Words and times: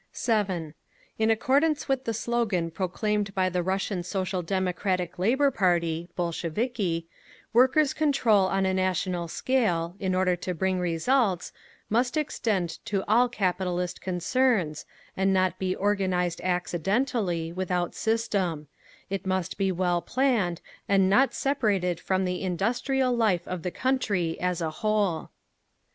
7. 0.11 0.73
In 1.19 1.29
accordance 1.29 1.87
with 1.87 2.05
the 2.05 2.13
slogan 2.15 2.71
proclaimed 2.71 3.35
by 3.35 3.49
the 3.49 3.61
Russian 3.61 4.01
Social 4.01 4.41
Democratic 4.41 5.19
Labour 5.19 5.51
Party 5.51 6.09
(Bolsheviki), 6.15 7.05
Workers' 7.53 7.93
Control 7.93 8.47
on 8.47 8.65
a 8.65 8.73
national 8.73 9.27
scale, 9.27 9.95
in 9.99 10.15
order 10.15 10.35
to 10.35 10.55
bring 10.55 10.79
results, 10.79 11.53
must 11.87 12.17
extend 12.17 12.83
to 12.85 13.03
all 13.07 13.29
capitalist 13.29 14.01
concerns, 14.01 14.87
and 15.15 15.31
not 15.31 15.59
be 15.59 15.77
organised 15.77 16.41
accidentally, 16.41 17.51
without 17.53 17.93
system; 17.93 18.67
it 19.07 19.27
must 19.27 19.55
be 19.55 19.71
well 19.71 20.01
planned, 20.01 20.61
and 20.89 21.11
not 21.11 21.31
separated 21.35 21.99
from 21.99 22.25
the 22.25 22.41
industrial 22.41 23.15
life 23.15 23.47
of 23.47 23.61
the 23.61 23.69
country 23.69 24.35
as 24.39 24.61
a 24.61 24.71
whole. 24.81 25.29